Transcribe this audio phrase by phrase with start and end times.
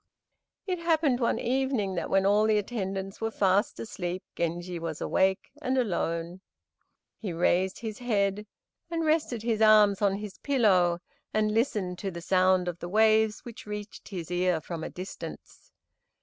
[0.65, 5.51] It happened one evening that when all the attendants were fast asleep Genji was awake
[5.61, 6.41] and alone.
[7.19, 8.47] He raised his head
[8.89, 11.01] and rested his arms on his pillow
[11.35, 15.71] and listened to the sound of the waves which reached his ear from a distance.